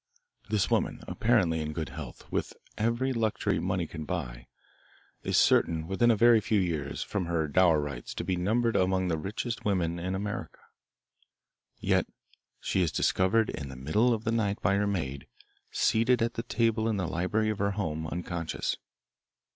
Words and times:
This 0.49 0.71
woman, 0.71 1.03
apparently 1.07 1.61
in 1.61 1.73
good 1.73 1.89
health, 1.89 2.25
with 2.31 2.53
every 2.75 3.13
luxury 3.13 3.59
money 3.59 3.85
can 3.85 4.03
buy, 4.03 4.47
is 5.21 5.37
certain 5.37 5.85
within 5.85 6.09
a 6.09 6.15
very 6.15 6.41
few 6.41 6.59
years, 6.59 7.03
from 7.03 7.27
her 7.27 7.47
dower 7.47 7.79
rights, 7.79 8.15
to 8.15 8.23
be 8.23 8.35
numbered 8.35 8.75
among 8.75 9.09
the 9.09 9.17
richest 9.19 9.63
women 9.63 9.99
in 9.99 10.15
America. 10.15 10.57
Yet 11.77 12.07
she 12.59 12.81
is 12.81 12.91
discovered 12.91 13.51
in 13.51 13.69
the 13.69 13.75
middle 13.75 14.11
of 14.11 14.23
the 14.23 14.31
night 14.31 14.59
by 14.59 14.73
her 14.73 14.87
maid, 14.87 15.27
seated 15.69 16.23
at 16.23 16.33
the 16.33 16.41
table 16.41 16.89
in 16.89 16.97
the 16.97 17.05
library 17.05 17.51
of 17.51 17.59
her 17.59 17.73
home, 17.73 18.07
unconscious. 18.07 18.77